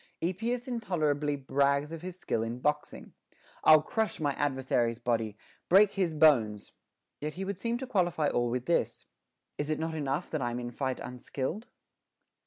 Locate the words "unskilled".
10.99-11.67